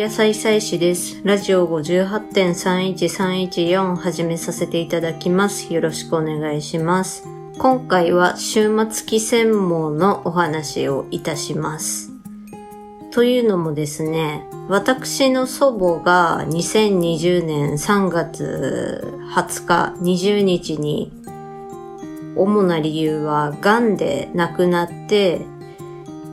[0.00, 1.20] 野菜菜師です。
[1.24, 5.74] ラジオ58.31314始めさせていただきます。
[5.74, 7.28] よろしくお願いします。
[7.58, 12.12] 今回は終末期専門のお話をいたします。
[13.10, 21.12] というのもですね、私の祖母が2020年3月20日、20日に
[22.36, 25.42] 主な理由は癌で亡くなって、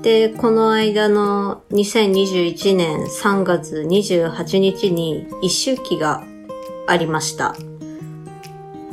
[0.07, 6.23] で、この間の2021年3月28日に一周期が
[6.88, 7.57] ありました。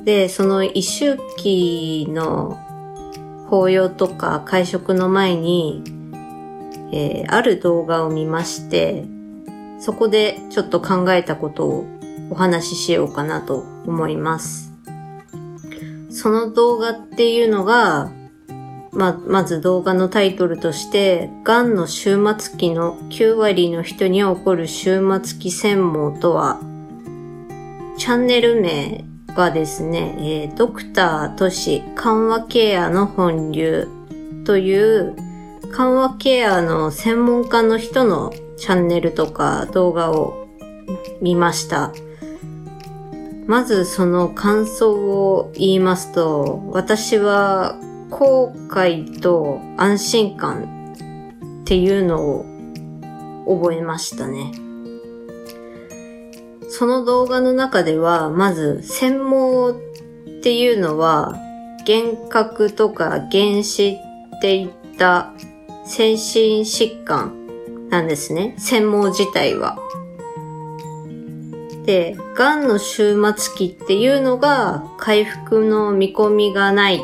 [0.05, 2.59] で、その一周期の
[3.49, 5.85] 法要とか会食の前に、
[6.93, 9.05] えーある動画を見まして、
[9.79, 11.87] そこでちょっと考えたことを
[12.31, 14.73] お話ししようかなと思います。
[16.11, 18.11] その動画っていうのが、
[18.95, 26.61] ま、まず動画のタイトルとして、癌の終末期の9割の人に起こる終末期専門とは、
[27.99, 33.89] チャンネル名がですね、えードクター都市緩和ケアの本流
[34.45, 35.17] という
[35.73, 40.49] 緩和ケアの専門家の人のチャンネルとか動画を
[41.21, 41.93] 見ました。
[43.47, 47.77] まずその感想を言いますと、私は
[48.11, 50.95] 後悔と安心感
[51.63, 52.45] っていうのを
[53.47, 54.53] 覚えましたね。
[56.69, 59.75] その動画の中では、まず専門っ
[60.43, 61.39] ていうのは、
[61.87, 63.99] 幻覚とか原子
[64.37, 65.33] っていった
[65.87, 68.55] 精神疾患なんですね。
[68.59, 69.79] 専門自体は。
[71.85, 77.03] で、癌の終末期っていうのが回復の見込みがない。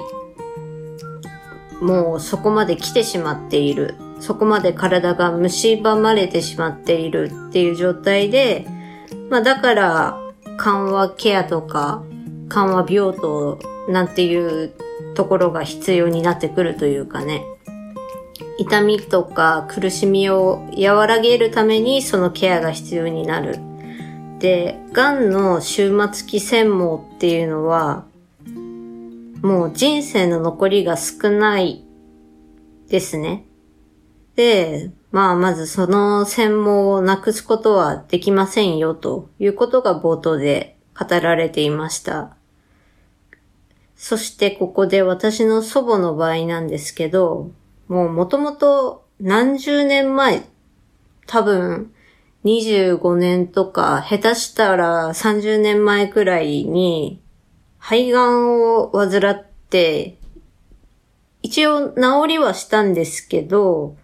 [1.80, 3.94] もうそこまで来てしまっている。
[4.20, 8.66] そこまで体が蝕まれてしまっているっていう状態で、
[9.30, 10.20] まあだから
[10.58, 12.02] 緩和ケアとか
[12.48, 13.58] 緩和病棟
[13.88, 14.72] なんていう
[15.14, 17.44] ところが必要になってくるというかね。
[18.58, 23.58] 痛みとか苦しみを和らげるためにそのケアが必要になる。
[24.38, 28.04] で、癌の終末期専門っていうのは、
[29.42, 31.84] もう人生の残りが少ない
[32.88, 33.44] ですね。
[34.36, 42.36] で、まあまずその専門をなくすことはできませんよということが冒頭で語られていました。
[43.96, 47.50] そしてここで私の祖母の場合なんですけど、
[47.88, 50.44] もうもともと何十年前、
[51.26, 51.92] 多分
[52.44, 57.20] 25年とか、下手したら30年前くらいに、
[57.80, 60.18] 肺がんを患って、
[61.42, 61.94] 一応治
[62.28, 63.96] りはしたんですけど、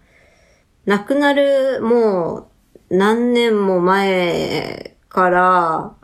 [0.85, 2.49] 亡くなるも
[2.89, 5.95] う何年も前から、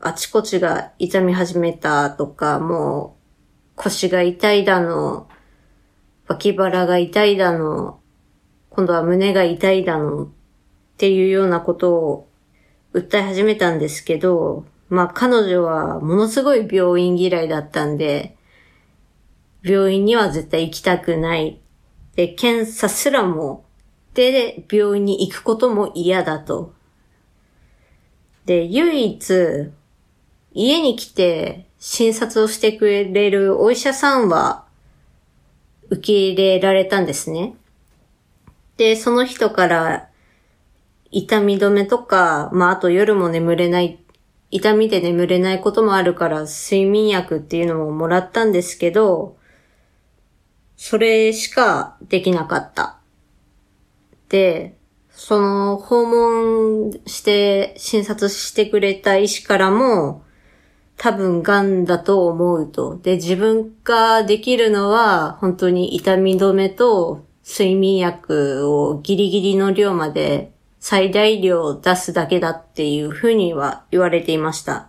[0.00, 5.28] あちこちが痛み始めたとか、もう腰が痛いだの、
[6.28, 8.00] 脇腹が痛いだの、
[8.70, 10.28] 今度は胸が痛いだのっ
[10.98, 12.28] ていうようなことを
[12.92, 18.36] 訴え始めたんですけど、まあ彼女はものすごい病院嫌いだったんで、
[19.62, 21.60] 病院には絶対行きたくない。
[22.14, 23.64] で、検査すらも、
[24.14, 26.74] で、病院に行くことも嫌だと。
[28.46, 29.70] で、唯一、
[30.52, 34.64] 家に来て診察をしてくれるお医者さんは
[35.90, 37.54] 受け入れられたんですね。
[38.76, 40.08] で、その人から
[41.10, 43.98] 痛み止めとか、まあ、あと夜も眠れない、
[44.50, 49.36] 痛みで眠れないこともあるから睡眠薬っていうのももらったんですけど、
[50.76, 52.98] それしかできなかった。
[54.28, 54.76] で、
[55.10, 60.22] その訪問して診察してくれた医師からも、
[60.96, 62.98] 多分癌だと思うと。
[62.98, 74.88] で、自分ができるのは本当に痛み止めと睡眠薬をギリギリの量まで最大量出すだけだっていうふうには言われていました。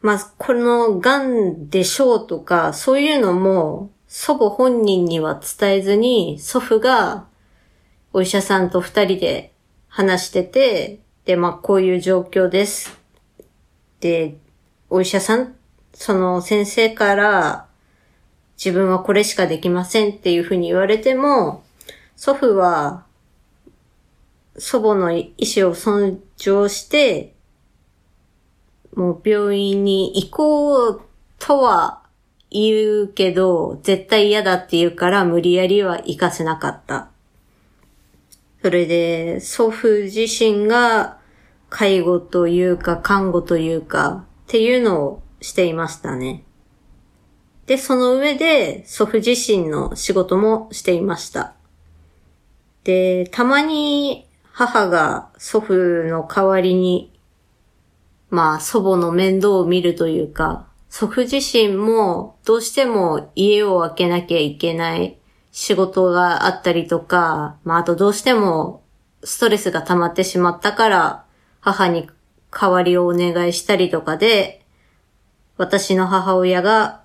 [0.00, 7.26] まあ、この癌でしょうとか、そういうのも祖母本人には伝えずに祖父が
[8.12, 9.52] お医者さんと二人で
[9.88, 12.98] 話してて、で、まあ、こういう状況です。
[14.00, 14.36] で、
[14.90, 15.54] お医者さん、
[15.94, 17.66] その先生から、
[18.62, 21.62] 自分はこれしかできませんっていうふうに言われても、
[22.16, 23.06] 祖父は、
[24.58, 27.34] 祖母の意思を尊重して、
[28.94, 31.02] もう病院に行こう
[31.38, 32.02] とは
[32.50, 37.08] 言うけど、絶対嫌だって言うから無理やりは行かせなかった。
[38.62, 41.18] それで、祖父自身が
[41.70, 46.44] 介護というか看護というかっていうのをしていましたね。
[47.66, 51.54] で、その上で祖父自身の仕事もしていました。
[52.84, 57.10] で、たまに母が祖父の代わりに、
[58.28, 65.18] まあ祖母の面倒を見るというか、祖父自身もどうしても家を開けなきゃいけない
[65.50, 68.82] 仕事があったりとか、まああとどうしても
[69.24, 71.24] ストレスが溜まってしまったから
[71.60, 72.10] 母に
[72.50, 74.66] 代わりをお願いしたりとかで、
[75.56, 77.02] 私の母親が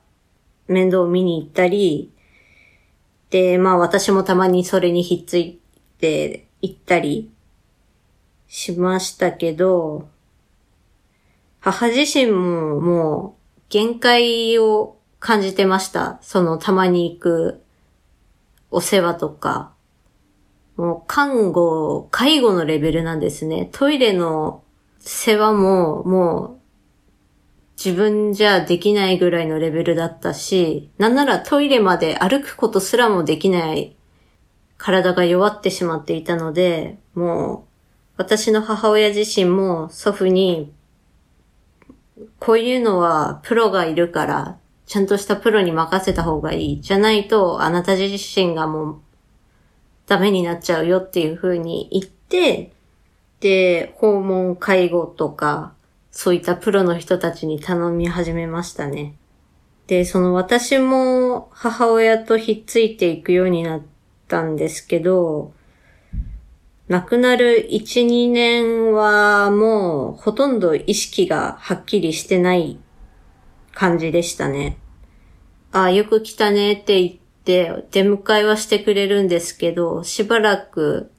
[0.67, 2.11] 面倒を見に行ったり、
[3.29, 5.61] で、まあ私もたまにそれにひっつい
[5.99, 7.31] て行ったり
[8.47, 10.07] しましたけど、
[11.59, 16.19] 母自身ももう限界を感じてました。
[16.21, 17.61] そのたまに行く
[18.71, 19.73] お世話とか。
[20.75, 23.69] もう看護、介護のレベルなんですね。
[23.71, 24.63] トイレの
[24.99, 26.57] 世話ももう
[27.83, 33.95] 自分じゃできないぐらいのレベルだったし、なんならトイレまで歩くことすらもできない
[34.77, 37.66] 体が弱ってしまっていたので、もう
[38.17, 40.73] 私の母親自身も祖父に、
[42.39, 46.81] こういうのはプロがいるから、ちゃんとしたプロに任せた方がいい。
[46.81, 48.99] じゃないと、あなた自身がもう
[50.07, 52.71] ダメになっちゃうよっていう風に言って、
[53.39, 55.73] で、訪問介護とか、
[56.09, 59.15] そういったプロの人たちに頼み始めましたね。
[59.85, 63.81] で、その私も母親とひっついていくようになっ
[64.27, 65.53] たんですけど、
[66.87, 72.79] 亡くなる1、2年はもうほとんど意識がはっきりしてない
[73.73, 74.77] 感じでしたね。
[75.73, 77.13] ああ、よく来たねって言っ
[77.43, 81.11] て出迎えはしてくれるんですけど、しばらく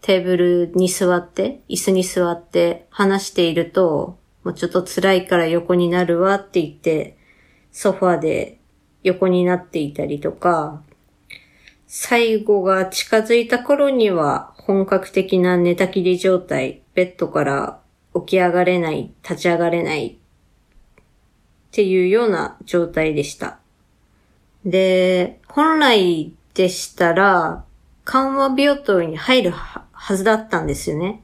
[0.00, 7.16] テーブルに座って、椅子に座って話していると、もうちょっと辛いから横になるわって言って、
[7.70, 8.58] ソファーで
[9.04, 10.82] 横になっていたりとか、
[11.86, 17.80] 最後が近づいた頃には本格的な寝たきり状態、ベッドから
[18.14, 20.14] 起き上がれない、立ち上がれないっ
[21.72, 23.58] ていうような状態でした。
[24.64, 27.64] で、本来でしたら
[28.04, 31.22] 緩和病棟に入るはずだったんですよね。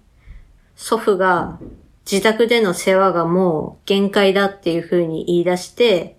[0.77, 1.59] 祖父が
[2.11, 6.17] 自宅での世話がもう限界だっていうふうに言い出して、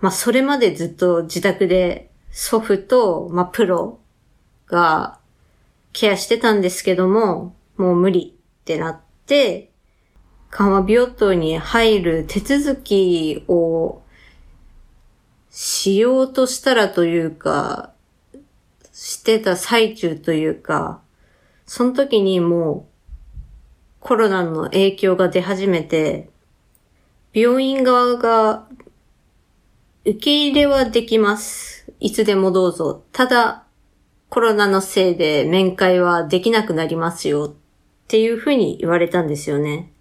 [0.00, 2.05] まあそれまでずっと自宅で
[2.38, 3.98] 祖父と、まあプロ
[4.66, 5.18] が
[5.94, 9.70] ケアしてたんですけども、もう無理ってなって、
[10.50, 14.02] 緩和病棟に入る手続きを
[15.48, 17.94] しようとしたらというか、
[18.92, 21.00] してた最中というか、
[21.64, 23.64] その時にもう
[24.00, 26.28] コロナの影響が出始めて、
[27.32, 28.68] 病院側が
[30.04, 31.75] 受け入れはできます。
[32.00, 33.04] いつでもどうぞ。
[33.12, 33.64] ただ、
[34.28, 39.92] コロナのせいで面会はできなくなりますよっていうふうに言われたんですよね。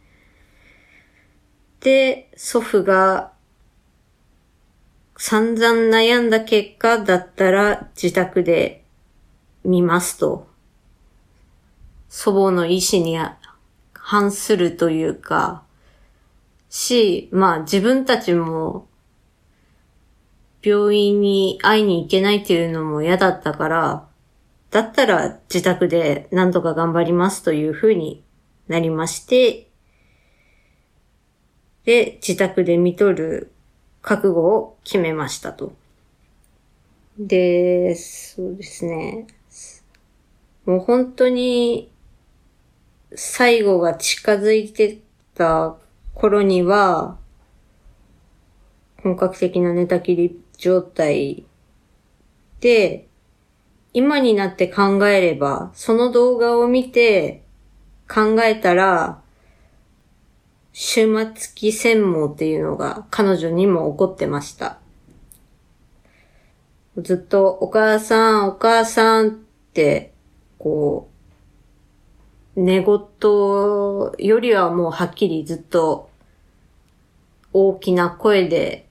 [1.80, 3.32] で、祖父が
[5.18, 8.84] 散々悩んだ結果だったら自宅で
[9.64, 10.48] 見ますと。
[12.10, 13.18] 祖母の意思に
[13.94, 15.64] 反するというか、
[16.70, 18.88] し、まあ自分たちも
[20.66, 24.08] 病院に会いに行けないっていうのも嫌だったから、
[24.72, 28.24] だったら自宅で何とか頑張りますというふうに
[28.68, 29.70] なりまして、
[31.84, 33.52] で、自宅で見とる
[34.02, 35.74] 覚悟を決めましたと。
[37.20, 39.28] で、そうですね。
[40.66, 41.92] もう本当に
[43.14, 45.00] 最後が近づいて
[45.36, 45.76] た
[46.16, 47.18] 頃には、
[49.04, 51.46] 本格的な寝たきり状態
[52.60, 53.08] で、
[53.94, 57.44] 今になって考えれば、その動画を見て
[58.10, 59.22] 考えたら、
[60.74, 64.80] 終末期専門っていうのが彼女にも起こってました。
[66.98, 70.14] ずっとお母さん、お母さんって、
[70.58, 71.16] こう、
[72.62, 76.10] 寝言よりはもうはっきりずっと
[77.52, 78.85] 大きな声で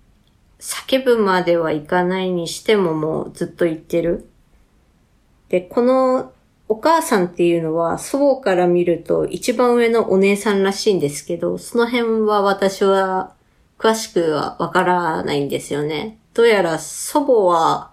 [0.65, 4.27] 叫ぶまではいかないにしてももうずっと言ってる。
[5.51, 6.33] で、この
[6.69, 13.35] お母さんっていうのは祖母から見ると一番上のお姉さんらしいんですけど、その辺は私は
[13.79, 16.17] 詳しくはわからないんですよね。
[16.33, 17.91] どうやら祖母は、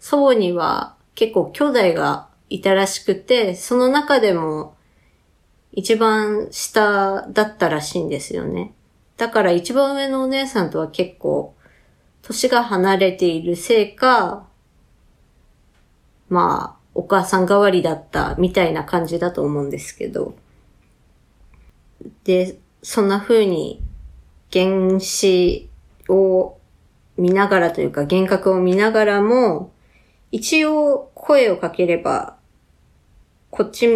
[0.00, 4.74] 祖母には結構兄弟がいたらしくて、その中でも
[5.70, 8.74] 一番下だったらしいんですよね。
[9.16, 11.54] だから一番上のお姉さんとは結構
[12.26, 14.48] 年が離れているせいか、
[16.28, 20.34] まあ、お母さん代わりだったみたいな感じだと思うんですけど。
[22.24, 23.80] で、そんな風に
[24.52, 25.70] 原子
[26.08, 26.58] を
[27.16, 29.70] 見ながらというか幻覚を見ながらも、
[30.32, 32.36] 一応声をかければ、
[33.50, 33.86] こっち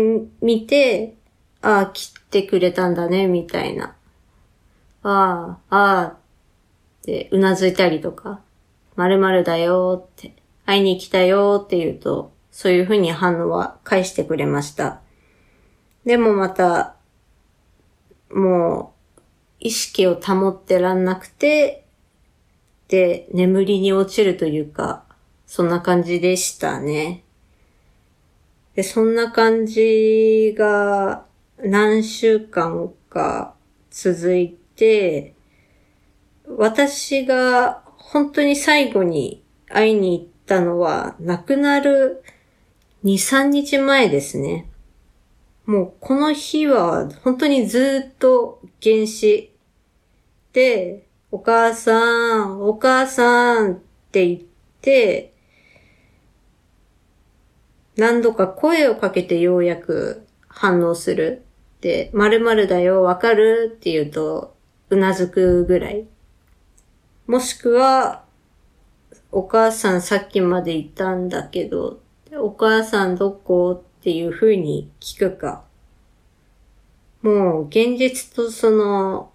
[0.40, 1.16] 見て、
[1.62, 3.96] ああ、切ってくれたんだね、みたいな。
[5.02, 6.19] ああ、ああ、
[7.00, 8.40] ってうなずいたりとか、
[8.96, 10.34] 〇〇だよって、
[10.66, 15.00] 会いに来たよって言うと、そういうふうに反応は返してくれました。
[16.04, 16.96] でもまた、
[18.30, 19.20] もう、
[19.60, 21.84] 意識を保ってらんなくて、
[22.88, 25.04] で、眠りに落ちるというか、
[25.46, 27.24] そんな感じでしたね。
[28.74, 31.24] で、そんな感じが
[31.58, 33.54] 何週間か
[33.90, 35.34] 続いて、
[36.56, 42.22] 私が本当に最後に会いに行ったのは亡くなる
[43.04, 44.68] 2、3日前ですね。
[45.64, 49.52] もうこの日は本当にずっと原始
[50.52, 53.78] で、お母さん、お母さんっ
[54.10, 54.40] て言っ
[54.80, 55.32] て、
[57.96, 61.44] 何度か声をかけてようやく反応する。
[61.80, 64.56] で、〇〇だよ、わかるって言うと、
[64.88, 66.06] うなずくぐらい。
[67.30, 68.24] もしくは、
[69.30, 72.00] お母さんさっきまでいたんだけど、
[72.32, 75.62] お母さんどこっていう風に聞くか。
[77.22, 79.30] もう現実とその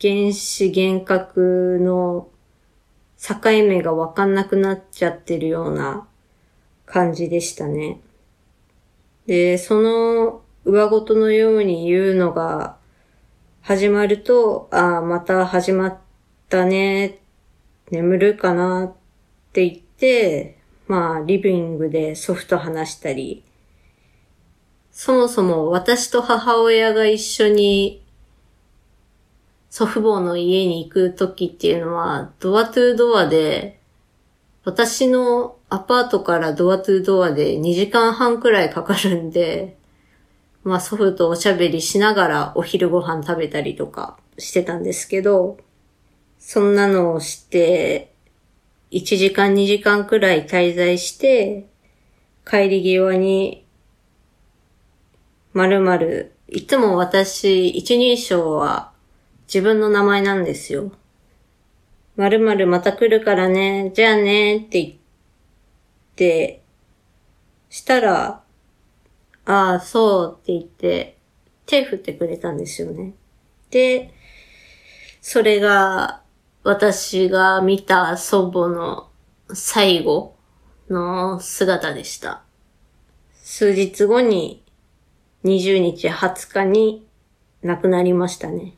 [0.00, 2.28] 原子幻覚の
[3.18, 6.08] 境目がわかんなくなっちゃってるような
[6.86, 8.00] 感じでしたね。
[9.26, 12.78] で、その上ごとのように言うのが
[13.60, 15.98] 始まると、ああ、また始まっ
[16.48, 17.18] たね、
[17.90, 18.94] 眠るかなっ
[19.52, 23.44] て言って、まあ、リビングで祖父と話したり、
[24.90, 28.04] そもそも私と母親が一緒に
[29.74, 33.80] 祖父母の家に行く時っていうのは、ドアトゥードアで、
[34.62, 39.76] 私のアパートからドアトゥードアで2時間半くらいかかるんで、
[40.62, 45.58] まあ祖父とおしゃべりしながらお昼ご飯食べたりとかしてたんですけど、
[46.46, 48.12] そんなのをして、
[48.90, 51.66] 1時間2時間くらい滞在して、
[52.44, 53.64] 帰り際に、
[55.54, 58.92] まるまる、いつも私、一人称は
[59.46, 60.92] 自分の名前なんですよ。
[62.14, 64.94] まるまるまた来るからね、じゃあねって言っ
[66.14, 66.62] て、
[67.70, 68.42] したら、
[69.46, 71.16] ああ、そうって言って、
[71.64, 73.14] 手振ってくれたんですよね。
[73.70, 74.12] で、
[75.22, 76.22] それが、
[76.64, 79.10] 私が見た祖母の
[79.52, 80.34] 最後
[80.88, 82.42] の姿でした。
[83.34, 84.64] 数日後に、
[85.44, 87.06] 20日20日に
[87.62, 88.72] 亡くなりましたね。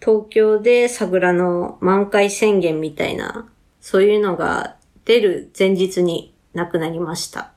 [0.00, 3.46] 東京で桜の満開宣言みたいな、
[3.82, 7.52] そういうのが出る前日に亡くなりました。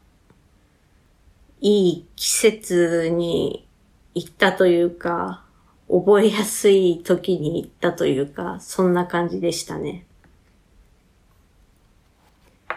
[1.62, 3.66] いい季節に
[4.14, 5.47] 行ったというか、
[5.90, 10.06] 覚えやすい時に行ったというか、そんな感じでしたね。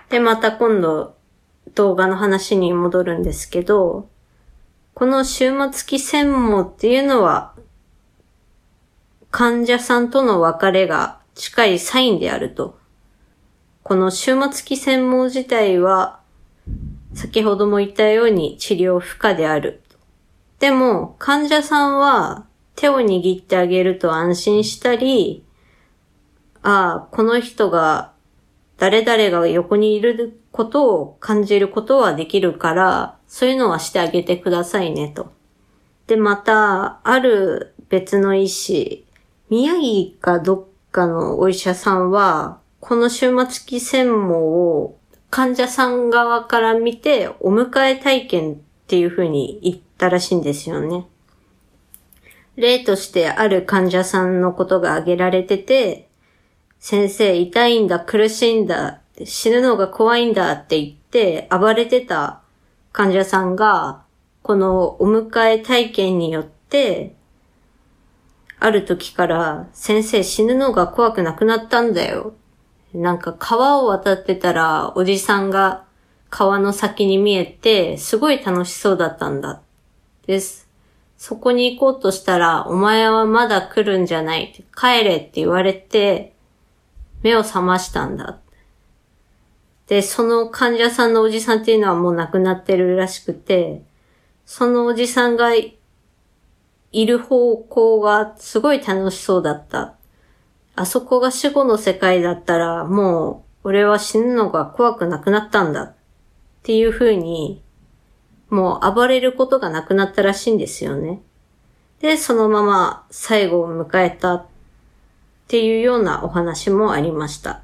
[0.08, 1.14] で、また今度
[1.74, 4.08] 動画の話に戻るんですけど、
[4.94, 7.54] この終末期専門っていうのは
[9.30, 12.78] 患者さんとの別れが近いサインであると。
[13.82, 16.20] この終末期専門自体は、
[17.14, 19.82] 先ほども言ったように治療不可である。
[20.58, 22.44] でも、患者さんは
[22.80, 25.44] 手を握ってあげると安心したり、
[26.62, 28.12] ああ、この人が
[28.78, 35.30] 誰々が横にいることを感じることはできるから、そういうのはしてあげてくださいねと。
[36.06, 39.04] で、また、ある別の医師
[39.50, 44.42] 宮城かどっかのお医者さんは、この終末期専門
[44.78, 44.96] を
[45.28, 48.56] 患者さん側から見てお迎え体験っ
[48.86, 51.04] ていう風に言ったらしいんですよね。
[52.60, 56.08] 例としてある患者さんのことが挙げられてて、
[56.78, 62.40] 先生痛いんだ、苦しいんだ、死ぬのが怖いんだって言って暴れてた
[62.92, 64.02] 患者さんが、
[64.42, 67.14] このお迎え体験によって
[68.58, 72.34] ある時から先生死ぬのが怖くなくなったんだよ。
[72.94, 75.84] なんか川を渡ってたらおじさんが
[76.30, 79.60] 川の先に見えて、すごい楽しそうだったんだ。
[80.26, 80.69] です。
[81.20, 84.54] そこに行こうとしたら、お前はまだ来るんじゃない。
[84.74, 86.32] 帰れって言われて、
[87.20, 88.38] 目を覚ましたんだ。
[89.86, 93.82] で、その患者さんのおじさんっていうのはもう亡くなってるらしくて、
[94.46, 95.76] そのおじさんがい
[96.92, 99.96] る方向がすごい楽しそうだった。
[100.74, 105.82] あそこが死後の世界だったら、もう俺は死ぬのが怖くなくなったんだ。
[105.82, 105.94] っ
[106.62, 107.62] ていう風に、
[108.50, 111.22] もう暴れることがなくなったらしいんですよね。
[112.00, 114.46] で、そのまま最後を迎えたっ
[115.48, 117.62] ていうようなお話もありました。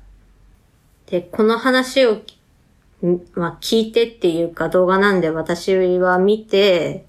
[1.07, 2.21] で、この話を、
[3.35, 7.07] まあ、聞いてっていうか動画なんで私は見て、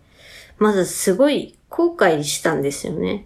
[0.58, 3.26] まずすごい後悔したんですよね。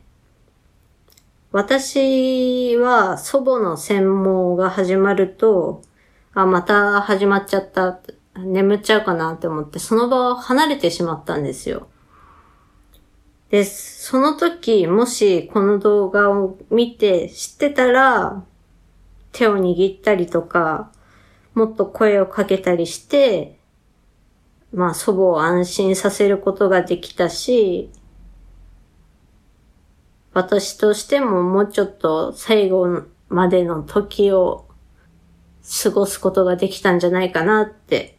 [1.51, 5.81] 私は祖母の専門が始まると、
[6.33, 7.99] あ、また始まっちゃった、
[8.35, 11.87] 眠っちゃうかなって思って、その場を離れてしまったんですよ。
[13.49, 18.43] で、その時、もしこの動画を見て知ってたら、
[19.33, 20.91] 手を握ったりとか、
[21.53, 23.59] もっと声をかけたりして、
[24.73, 27.89] まあ祖母を安心させることができたし、
[30.33, 34.65] 私としてももうちょっと最後までの時を
[35.83, 38.17] 過ごすことができたんじゃないかなって。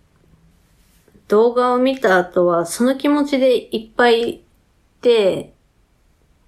[1.29, 4.43] 動画を見た後はその気持ちでいっぱい
[5.01, 5.55] で、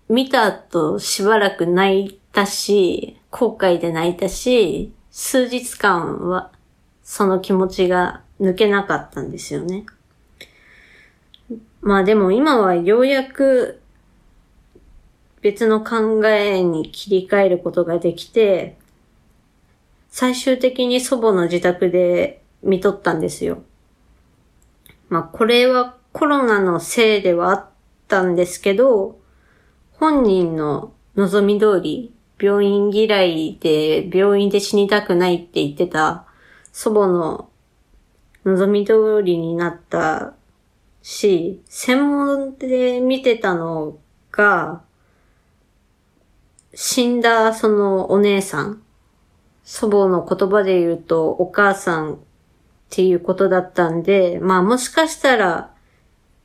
[0.09, 6.51] 見た後しばらく泣いたし、後悔で泣いたし、数日間は
[7.03, 9.87] その気持ちが抜けなかったんですよね。
[11.81, 13.81] まあでも今はようやく
[15.41, 18.77] 別の考えに切り替えることができて、
[20.09, 23.63] 最終的に祖母の自宅で見とったんですよ。
[25.09, 27.69] まあこれはコロナのせいではあっ
[28.09, 29.19] たんですけど、
[29.93, 36.27] 本人の望み通り病院嫌いで病院で死にたくないって言ってた
[36.73, 37.49] 祖母の
[38.45, 40.35] 望み通りになった
[41.03, 43.99] し、専門で見てたの
[44.33, 44.83] が、
[46.75, 48.83] 死んだそのお姉さん、
[49.63, 52.19] 祖母の言葉で言うとお母さん
[52.95, 55.75] っていうことだったんで、まあもしかしたら、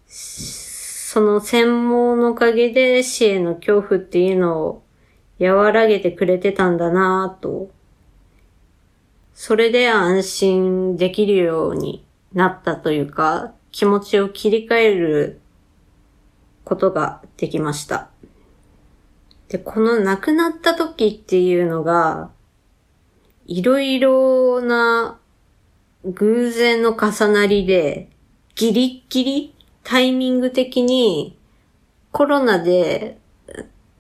[0.08, 4.84] その専門のおかげで死への恐怖っていうのを
[5.40, 7.70] 和らげてくれてたんだなぁと。
[9.36, 15.42] それで安心できるようになったというか、気持ちを切り替える
[16.64, 18.10] ことができました。
[19.50, 22.32] で、この亡くなった時っていうのが、
[23.46, 25.20] いろいろな
[26.06, 28.10] 偶然の重なりで、
[28.56, 31.38] ギリッギリタイミング的に
[32.12, 33.18] コロナで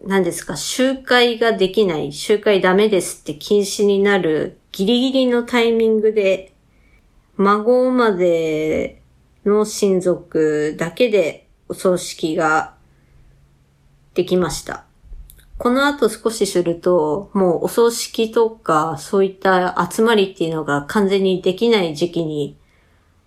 [0.05, 6.53] 何ですか、集会ができない、集会ダメですって禁止になるギリギリのタイミングで、
[7.35, 9.01] 孫まで
[9.45, 12.75] の親族だけでお葬式が
[14.13, 14.88] できました。
[15.59, 22.57] この後少しすると、もうお葬式とかそういった集まりっていうのが完全にできない時期に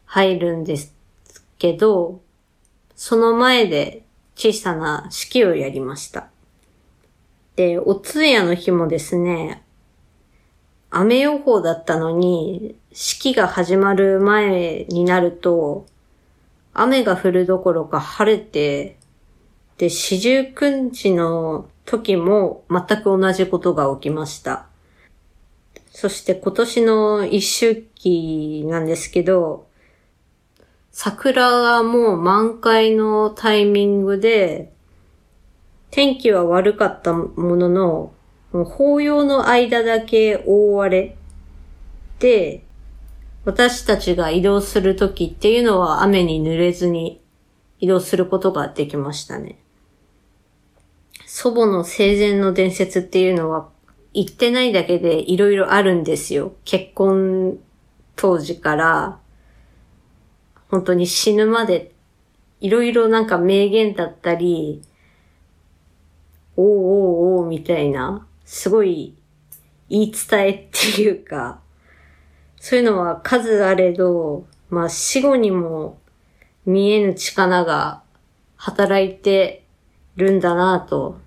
[0.06, 0.94] 入るんです
[1.58, 2.22] けど、
[2.96, 6.28] その前で小さな式をやりました。
[7.56, 9.62] で、お通夜の日もですね、
[10.90, 15.84] 雨予報だったのに、式が始まる前になると、
[16.72, 18.96] 雨が降るどころか晴れて、
[19.76, 24.66] で、四十九日の時も全く同じことが起きました。
[25.90, 29.66] そして今年の一周期なんですけど、
[30.90, 34.72] 桜がもう満開のタイミングで、
[35.90, 38.12] 天気は悪かったものの、
[38.52, 41.16] もう法要の間だけ大荒れ
[42.18, 42.64] で、
[43.44, 47.20] 私たちが移動するときっていうのは雨に濡れずに
[47.80, 49.61] 移動することができましたね。
[51.34, 53.70] 祖母の生前の伝説っていうのは
[54.12, 56.52] 言ってないだけでいろいろあるんですよ。
[56.66, 57.58] 結婚
[58.16, 59.18] 当時から
[60.68, 61.94] 本当に死ぬまで
[62.60, 64.82] いろいろなんか名言だったり、
[66.58, 69.14] おーおーおーみたいな、すごい
[69.88, 71.60] 言い伝えっていうか、
[72.60, 75.98] そういうのは数あれど、まあ死後にも
[76.66, 78.02] 見えぬ力が
[78.56, 79.64] 働いて
[80.16, 81.21] るんだなと、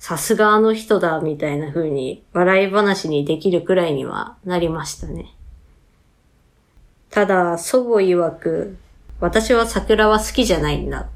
[0.00, 5.34] さすがあの人だみたいな風に笑い話にできるくらいにはなりましたね。
[7.10, 8.78] ただ、祖母曰く、
[9.20, 11.10] 私は桜は好きじゃないんだ。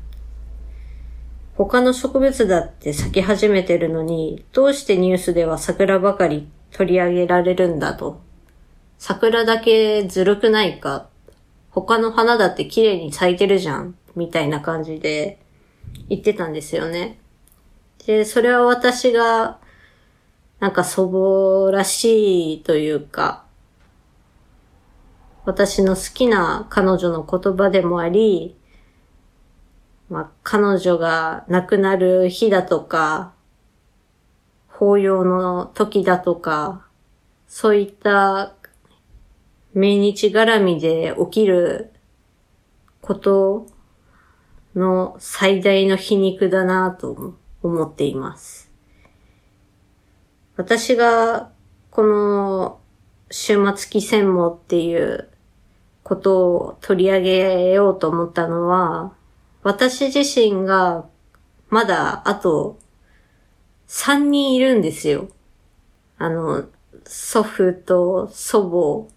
[1.56, 8.20] 他の植物だって咲き始めてるのに、どうしてニュースでは桜ばかり取り上げられるんだと。
[8.98, 11.08] 桜だけずるくないか。
[11.70, 13.94] 他の花だって綺麗に咲いてるじゃん。
[14.14, 15.38] みたいな感じで
[16.10, 17.18] 言ってたんですよね。
[18.06, 19.58] で、それは私が、
[20.60, 23.44] なんか祖母らしいというか、
[25.44, 28.56] 私の好きな彼女の言葉でもあり、
[30.08, 33.34] まあ、彼女が亡くなる日だとか、
[34.68, 36.86] 法要の時だとか、
[37.46, 38.54] そういった
[39.74, 41.92] 命日絡みで起きる
[43.00, 43.66] こと
[44.74, 47.34] の最大の皮肉だなと思う。
[47.68, 48.70] 思っています。
[50.56, 51.50] 私が
[51.90, 52.80] この
[53.30, 55.28] 終末期専門っていう
[56.02, 59.12] ことを取り上げようと思ったのは、
[59.62, 61.06] 私自身が
[61.70, 62.78] まだあと
[63.88, 65.28] 3人いるんですよ。
[66.18, 66.64] あの、
[67.06, 69.14] 祖父と祖母、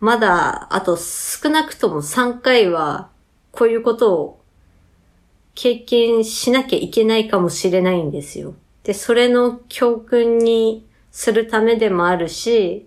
[0.00, 3.10] まだあと少なくとも3回は
[3.50, 4.40] こういうことを
[5.56, 8.54] 経験しなきゃいけないかもしれないんですよ。
[8.84, 12.86] で、それの教訓にするためでもあるし、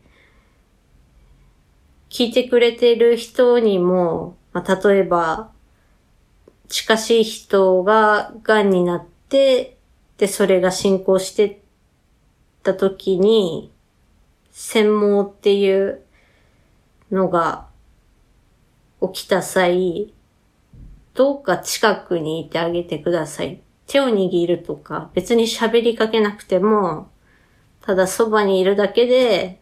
[2.10, 5.52] 聞いてくれてる人にも、まあ、例えば、
[6.68, 9.78] 近しい人が癌になって、
[10.20, 11.58] で、それが進行してっ
[12.62, 13.72] た時に、
[14.52, 16.04] 専門っていう
[17.12, 17.68] のが
[19.02, 20.14] 起きた際、
[21.20, 23.60] どうか近くにいてあげてください。
[23.88, 27.10] 手を握るとか、別に喋りかけなくても、
[27.82, 29.60] ただそばにいるだけで、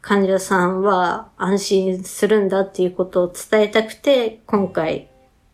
[0.00, 5.08] 患者さんは安心するんだっていうことを伝えたくて、今回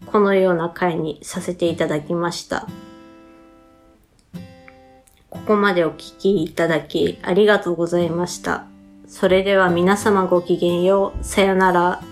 [0.05, 2.69] このような回にさせていただきました。
[5.31, 8.67] ここまでお聞きいただきありがとうございました。
[9.07, 11.25] それでは皆様ごきげんよう。
[11.25, 12.12] さよなら。